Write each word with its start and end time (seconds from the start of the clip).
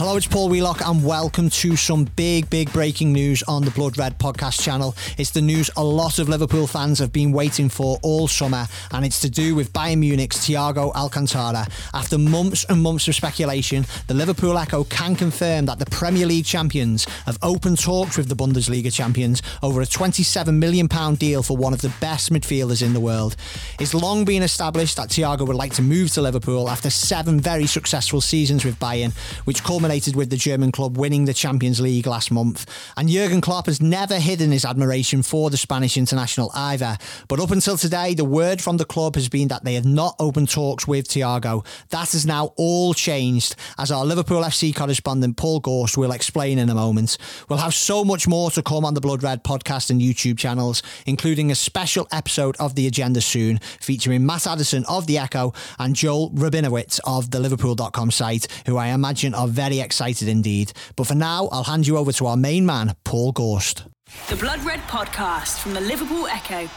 Hello, 0.00 0.16
it's 0.16 0.26
Paul 0.26 0.48
Wheelock, 0.48 0.80
and 0.86 1.04
welcome 1.04 1.50
to 1.50 1.76
some 1.76 2.04
big, 2.16 2.48
big 2.48 2.72
breaking 2.72 3.12
news 3.12 3.42
on 3.42 3.66
the 3.66 3.70
Blood 3.70 3.98
Red 3.98 4.18
podcast 4.18 4.62
channel. 4.62 4.96
It's 5.18 5.28
the 5.28 5.42
news 5.42 5.68
a 5.76 5.84
lot 5.84 6.18
of 6.18 6.26
Liverpool 6.26 6.66
fans 6.66 6.98
have 7.00 7.12
been 7.12 7.32
waiting 7.32 7.68
for 7.68 7.98
all 8.02 8.26
summer, 8.26 8.66
and 8.92 9.04
it's 9.04 9.20
to 9.20 9.28
do 9.28 9.54
with 9.54 9.74
Bayern 9.74 9.98
Munich's 9.98 10.38
Thiago 10.38 10.90
Alcantara. 10.94 11.66
After 11.92 12.16
months 12.16 12.64
and 12.70 12.82
months 12.82 13.08
of 13.08 13.14
speculation, 13.14 13.84
the 14.06 14.14
Liverpool 14.14 14.56
Echo 14.56 14.84
can 14.84 15.14
confirm 15.16 15.66
that 15.66 15.78
the 15.78 15.84
Premier 15.84 16.24
League 16.24 16.46
champions 16.46 17.04
have 17.26 17.36
opened 17.42 17.78
talks 17.78 18.16
with 18.16 18.30
the 18.30 18.34
Bundesliga 18.34 18.90
champions 18.90 19.42
over 19.62 19.82
a 19.82 19.84
£27 19.84 20.54
million 20.54 20.86
deal 21.16 21.42
for 21.42 21.58
one 21.58 21.74
of 21.74 21.82
the 21.82 21.92
best 22.00 22.32
midfielders 22.32 22.82
in 22.82 22.94
the 22.94 23.00
world. 23.00 23.36
It's 23.78 23.92
long 23.92 24.24
been 24.24 24.42
established 24.42 24.96
that 24.96 25.10
Thiago 25.10 25.46
would 25.46 25.56
like 25.56 25.74
to 25.74 25.82
move 25.82 26.10
to 26.12 26.22
Liverpool 26.22 26.70
after 26.70 26.88
seven 26.88 27.38
very 27.38 27.66
successful 27.66 28.22
seasons 28.22 28.64
with 28.64 28.80
Bayern, 28.80 29.14
which 29.44 29.62
culminated 29.62 29.89
with 29.90 30.30
the 30.30 30.36
German 30.36 30.70
club 30.70 30.96
winning 30.96 31.24
the 31.24 31.34
Champions 31.34 31.80
League 31.80 32.06
last 32.06 32.30
month. 32.30 32.64
And 32.96 33.08
Jurgen 33.08 33.40
Klopp 33.40 33.66
has 33.66 33.82
never 33.82 34.20
hidden 34.20 34.52
his 34.52 34.64
admiration 34.64 35.20
for 35.20 35.50
the 35.50 35.56
Spanish 35.56 35.96
international 35.96 36.52
either. 36.54 36.96
But 37.26 37.40
up 37.40 37.50
until 37.50 37.76
today, 37.76 38.14
the 38.14 38.24
word 38.24 38.62
from 38.62 38.76
the 38.76 38.84
club 38.84 39.16
has 39.16 39.28
been 39.28 39.48
that 39.48 39.64
they 39.64 39.74
have 39.74 39.84
not 39.84 40.14
opened 40.20 40.48
talks 40.48 40.86
with 40.86 41.08
Thiago. 41.08 41.66
That 41.88 42.12
has 42.12 42.24
now 42.24 42.52
all 42.56 42.94
changed, 42.94 43.56
as 43.78 43.90
our 43.90 44.04
Liverpool 44.04 44.42
FC 44.42 44.72
correspondent 44.72 45.36
Paul 45.36 45.58
Gorst 45.58 45.98
will 45.98 46.12
explain 46.12 46.60
in 46.60 46.70
a 46.70 46.74
moment. 46.74 47.18
We'll 47.48 47.58
have 47.58 47.74
so 47.74 48.04
much 48.04 48.28
more 48.28 48.52
to 48.52 48.62
come 48.62 48.84
on 48.84 48.94
the 48.94 49.00
Blood 49.00 49.24
Red 49.24 49.42
podcast 49.42 49.90
and 49.90 50.00
YouTube 50.00 50.38
channels, 50.38 50.84
including 51.04 51.50
a 51.50 51.56
special 51.56 52.06
episode 52.12 52.56
of 52.60 52.76
The 52.76 52.86
Agenda 52.86 53.20
soon, 53.20 53.58
featuring 53.80 54.24
Matt 54.24 54.46
Addison 54.46 54.84
of 54.84 55.08
The 55.08 55.18
Echo 55.18 55.52
and 55.80 55.96
Joel 55.96 56.30
Rabinowitz 56.30 57.00
of 57.02 57.32
the 57.32 57.40
Liverpool.com 57.40 58.12
site, 58.12 58.46
who 58.66 58.76
I 58.76 58.88
imagine 58.88 59.34
are 59.34 59.48
very 59.48 59.79
excited 59.80 60.28
indeed. 60.28 60.72
But 60.96 61.06
for 61.06 61.14
now, 61.14 61.48
I'll 61.52 61.64
hand 61.64 61.86
you 61.86 61.96
over 61.96 62.12
to 62.12 62.26
our 62.26 62.36
main 62.36 62.66
man, 62.66 62.94
Paul 63.04 63.32
Gorst. 63.32 63.84
The 64.28 64.36
Blood 64.36 64.62
Red 64.64 64.80
Podcast 64.80 65.60
from 65.60 65.74
the 65.74 65.80
Liverpool 65.80 66.26
Echo. 66.26 66.68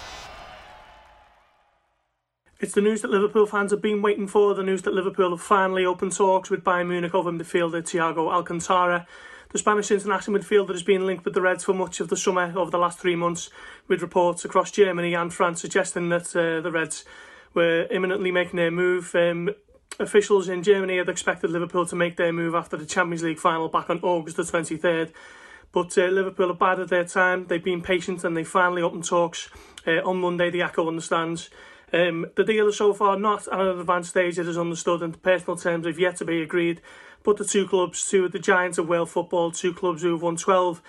It's 2.59 2.73
the 2.73 2.81
news 2.81 3.01
that 3.01 3.11
Liverpool 3.11 3.45
fans 3.45 3.71
have 3.71 3.81
been 3.81 4.01
waiting 4.01 4.27
for, 4.27 4.53
the 4.53 4.63
news 4.63 4.83
that 4.83 4.93
Liverpool 4.93 5.31
have 5.31 5.41
finally 5.41 5.83
opened 5.83 6.13
talks 6.13 6.49
with 6.49 6.63
Bayern 6.63 6.87
Munich 6.87 7.13
over 7.13 7.29
midfielder 7.29 7.81
Thiago 7.81 8.31
Alcantara. 8.31 9.05
The 9.51 9.57
Spanish 9.57 9.91
international 9.91 10.39
midfielder 10.39 10.71
has 10.71 10.81
been 10.81 11.05
linked 11.05 11.25
with 11.25 11.33
the 11.33 11.41
Reds 11.41 11.65
for 11.65 11.73
much 11.73 11.99
of 11.99 12.07
the 12.07 12.15
summer 12.15 12.53
over 12.55 12.71
the 12.71 12.77
last 12.77 12.99
three 12.99 13.15
months, 13.17 13.49
with 13.87 14.01
reports 14.01 14.45
across 14.45 14.71
Germany 14.71 15.13
and 15.13 15.33
France 15.33 15.59
suggesting 15.59 16.09
that 16.09 16.35
uh, 16.35 16.61
the 16.61 16.71
Reds 16.71 17.03
were 17.53 17.85
imminently 17.91 18.31
making 18.31 18.55
their 18.55 18.71
move. 18.71 19.13
Um, 19.13 19.49
officials 19.99 20.49
in 20.49 20.63
Germany 20.63 20.97
had 20.97 21.09
expected 21.09 21.51
Liverpool 21.51 21.85
to 21.85 21.95
make 21.95 22.17
their 22.17 22.33
move 22.33 22.55
after 22.55 22.77
the 22.77 22.85
Champions 22.85 23.23
League 23.23 23.39
final 23.39 23.69
back 23.69 23.89
on 23.89 23.99
August 24.01 24.37
the 24.37 24.43
23rd. 24.43 25.11
But 25.71 25.97
uh, 25.97 26.05
Liverpool 26.05 26.49
have 26.49 26.59
bided 26.59 26.89
their 26.89 27.05
time, 27.05 27.47
they've 27.47 27.63
been 27.63 27.81
patient 27.81 28.23
and 28.23 28.37
they 28.37 28.43
finally 28.43 28.81
opened 28.81 29.05
talks 29.05 29.49
uh, 29.87 30.01
on 30.03 30.21
Monday, 30.21 30.49
the 30.49 30.61
Echo 30.61 30.87
understands. 30.87 31.49
Um, 31.91 32.25
the 32.35 32.43
deal 32.43 32.67
is 32.67 32.77
so 32.77 32.93
far 32.93 33.17
not 33.17 33.47
at 33.47 33.59
an 33.59 33.79
advanced 33.79 34.11
stage, 34.11 34.39
it 34.39 34.47
is 34.47 34.57
understood, 34.57 35.01
and 35.01 35.21
personal 35.21 35.57
terms 35.57 35.85
have 35.85 35.99
yet 35.99 36.17
to 36.17 36.25
be 36.25 36.41
agreed. 36.41 36.81
But 37.23 37.37
the 37.37 37.45
two 37.45 37.67
clubs, 37.67 38.09
two 38.09 38.25
of 38.25 38.31
the 38.31 38.39
giants 38.39 38.77
of 38.77 38.87
world 38.87 39.09
football, 39.09 39.51
two 39.51 39.73
clubs 39.73 40.01
who 40.01 40.11
have 40.11 40.21
won 40.21 40.35
12 40.35 40.81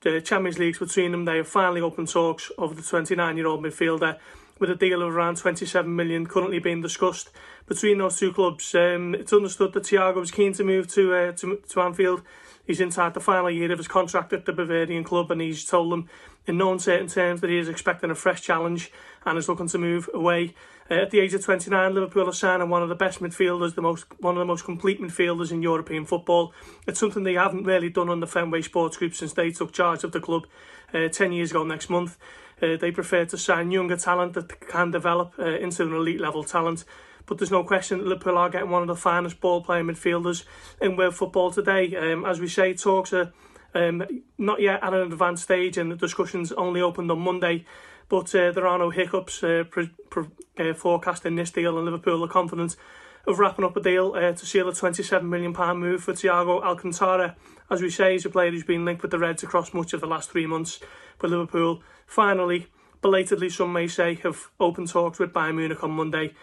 the 0.00 0.20
Champions 0.20 0.58
Leagues 0.58 0.78
between 0.78 1.10
them, 1.10 1.24
they 1.24 1.38
have 1.38 1.48
finally 1.48 1.80
opened 1.80 2.08
talks 2.08 2.50
over 2.58 2.74
the 2.74 2.82
29 2.82 3.36
year 3.36 3.46
old 3.46 3.62
midfielder 3.62 4.18
with 4.58 4.70
a 4.70 4.74
deal 4.74 5.02
of 5.02 5.14
around 5.14 5.36
27 5.36 5.94
million 5.94 6.26
currently 6.26 6.58
being 6.58 6.80
discussed 6.80 7.30
between 7.66 7.98
those 7.98 8.18
two 8.18 8.32
clubs. 8.32 8.74
Um, 8.74 9.14
it's 9.14 9.32
understood 9.32 9.72
that 9.74 9.84
Thiago 9.84 10.16
was 10.16 10.30
keen 10.30 10.52
to 10.54 10.64
move 10.64 10.88
to, 10.94 11.14
uh, 11.14 11.32
to 11.32 11.56
to 11.68 11.80
Anfield. 11.80 12.22
He's 12.66 12.80
inside 12.80 13.14
the 13.14 13.20
final 13.20 13.50
year 13.50 13.70
of 13.70 13.78
his 13.78 13.86
contract 13.86 14.32
at 14.32 14.44
the 14.44 14.52
Bavarian 14.52 15.04
club, 15.04 15.30
and 15.30 15.40
he's 15.40 15.64
told 15.64 15.92
them 15.92 16.08
in 16.46 16.58
no 16.58 16.72
uncertain 16.72 17.06
terms 17.06 17.40
that 17.40 17.50
he 17.50 17.58
is 17.58 17.68
expecting 17.68 18.10
a 18.10 18.14
fresh 18.14 18.42
challenge 18.42 18.90
and 19.24 19.38
is 19.38 19.48
looking 19.48 19.68
to 19.68 19.78
move 19.78 20.08
away. 20.12 20.54
Uh, 20.90 20.94
at 20.94 21.10
the 21.10 21.20
age 21.20 21.34
of 21.34 21.44
29, 21.44 21.94
Liverpool 21.94 22.28
are 22.28 22.32
signing 22.32 22.68
one 22.68 22.82
of 22.82 22.88
the 22.88 22.94
best 22.94 23.20
midfielders, 23.20 23.74
the 23.74 23.82
most 23.82 24.06
one 24.20 24.36
of 24.36 24.40
the 24.40 24.44
most 24.44 24.64
complete 24.64 25.00
midfielders 25.00 25.52
in 25.52 25.62
European 25.62 26.04
football. 26.04 26.52
It's 26.86 26.98
something 26.98 27.22
they 27.22 27.34
haven't 27.34 27.64
really 27.64 27.88
done 27.88 28.08
on 28.08 28.20
the 28.20 28.26
Fenway 28.26 28.62
Sports 28.62 28.96
Group 28.96 29.14
since 29.14 29.32
they 29.32 29.50
took 29.50 29.72
charge 29.72 30.04
of 30.04 30.12
the 30.12 30.20
club 30.20 30.46
uh, 30.94 31.08
10 31.08 31.32
years 31.32 31.50
ago 31.50 31.64
next 31.64 31.90
month. 31.90 32.16
Uh, 32.60 32.76
they 32.76 32.90
prefer 32.90 33.24
to 33.26 33.36
sign 33.36 33.70
younger 33.70 33.96
talent 33.96 34.32
that 34.34 34.60
can 34.68 34.90
develop 34.90 35.34
uh, 35.38 35.44
into 35.44 35.82
an 35.82 35.92
elite 35.92 36.20
level 36.20 36.42
talent. 36.42 36.84
But 37.26 37.38
there's 37.38 37.50
no 37.50 37.64
question 37.64 37.98
that 37.98 38.06
Liverpool 38.06 38.38
are 38.38 38.48
getting 38.48 38.70
one 38.70 38.82
of 38.82 38.88
the 38.88 38.96
finest 38.96 39.40
ball 39.40 39.62
playing 39.62 39.86
midfielders 39.86 40.44
in 40.80 40.96
world 40.96 41.16
football 41.16 41.50
today. 41.50 41.94
Um, 41.96 42.24
as 42.24 42.40
we 42.40 42.48
say, 42.48 42.72
talks 42.72 43.12
are 43.12 43.32
um, 43.74 44.04
not 44.38 44.60
yet 44.60 44.82
at 44.82 44.94
an 44.94 45.12
advanced 45.12 45.42
stage, 45.42 45.76
and 45.76 45.90
the 45.90 45.96
discussions 45.96 46.52
only 46.52 46.80
opened 46.80 47.10
on 47.10 47.20
Monday. 47.20 47.64
But 48.08 48.32
uh, 48.34 48.52
there 48.52 48.66
are 48.66 48.78
no 48.78 48.90
hiccups 48.90 49.42
uh, 49.42 49.64
pre- 49.68 49.90
pre- 50.08 50.28
uh, 50.58 50.74
forecasting 50.74 51.34
this 51.34 51.50
deal, 51.50 51.76
and 51.76 51.84
Liverpool 51.84 52.24
are 52.24 52.28
confident 52.28 52.76
of 53.26 53.38
wrapping 53.38 53.64
up 53.64 53.76
a 53.76 53.80
deal 53.80 54.14
uh, 54.14 54.32
to 54.32 54.46
seal 54.46 54.68
a 54.68 54.72
£27 54.72 55.22
million 55.24 55.52
move 55.78 56.02
for 56.02 56.12
Thiago 56.12 56.62
Alcantara. 56.62 57.36
As 57.70 57.82
we 57.82 57.90
say, 57.90 58.12
he's 58.12 58.24
a 58.24 58.30
player 58.30 58.50
who's 58.50 58.64
been 58.64 58.84
linked 58.84 59.02
with 59.02 59.10
the 59.10 59.18
Reds 59.18 59.42
across 59.42 59.74
much 59.74 59.92
of 59.92 60.00
the 60.00 60.06
last 60.06 60.30
three 60.30 60.46
months. 60.46 60.78
But 61.18 61.30
Liverpool 61.30 61.82
finally, 62.06 62.68
belatedly 63.02 63.50
some 63.50 63.72
may 63.72 63.88
say, 63.88 64.14
have 64.16 64.50
opened 64.60 64.88
talks 64.88 65.18
with 65.18 65.32
Bayern 65.32 65.56
Munich 65.56 65.82
on 65.82 65.90
Monday. 65.90 66.34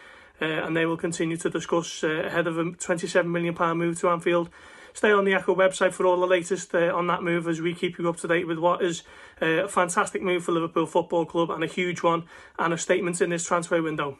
Uh, 0.42 0.46
and 0.46 0.76
they 0.76 0.86
will 0.86 0.98
continue 0.98 1.38
to 1.38 1.50
discuss 1.50 2.04
uh, 2.04 2.08
ahead 2.08 2.48
of 2.48 2.58
a 2.58 2.64
£27 2.66 3.26
million 3.28 3.56
move 3.78 4.00
to 4.00 4.10
Anfield. 4.10 4.50
Stay 4.94 5.12
on 5.12 5.26
the 5.26 5.34
Echo 5.34 5.56
website 5.56 5.94
for 5.94 6.06
all 6.06 6.20
the 6.20 6.28
latest 6.28 6.74
uh, 6.76 6.94
on 6.94 7.08
that 7.08 7.24
move 7.24 7.48
as 7.48 7.62
we 7.62 7.74
keep 7.74 7.98
you 7.98 8.10
up 8.10 8.18
to 8.18 8.28
date 8.28 8.48
with 8.48 8.60
what 8.60 8.84
is 8.84 9.04
uh, 9.42 9.46
a 9.46 9.68
fantastic 9.68 10.22
move 10.22 10.44
for 10.44 10.52
Liverpool 10.52 10.86
Football 10.86 11.26
Club 11.26 11.50
and 11.50 11.64
a 11.64 11.68
huge 11.68 12.04
one 12.04 12.24
and 12.60 12.74
a 12.74 12.78
statement 12.78 13.22
in 13.22 13.30
this 13.30 13.46
transfer 13.46 13.82
window. 13.82 14.20